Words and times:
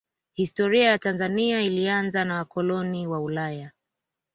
Historia 0.33 0.87
ya 0.89 0.97
Tanzania 0.99 1.61
ilianza 1.61 2.25
na 2.25 2.35
wakoloni 2.35 3.07
wa 3.07 3.19
Ulaya 3.19 3.71